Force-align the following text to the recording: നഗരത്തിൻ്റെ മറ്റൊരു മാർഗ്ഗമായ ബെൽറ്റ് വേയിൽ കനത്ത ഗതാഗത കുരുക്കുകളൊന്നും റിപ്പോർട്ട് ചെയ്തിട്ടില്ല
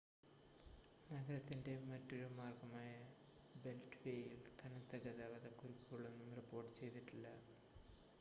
നഗരത്തിൻ്റെ 1.09 1.73
മറ്റൊരു 1.89 2.27
മാർഗ്ഗമായ 2.37 2.89
ബെൽറ്റ് 3.55 3.99
വേയിൽ 4.03 4.33
കനത്ത 4.61 5.01
ഗതാഗത 5.05 5.47
കുരുക്കുകളൊന്നും 5.59 6.31
റിപ്പോർട്ട് 6.35 6.73
ചെയ്തിട്ടില്ല 6.79 7.27